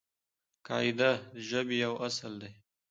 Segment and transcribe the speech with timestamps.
[0.67, 2.51] قاعده د ژبې یو اصل دئ.